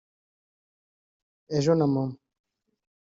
[1.57, 2.15] ejo na mama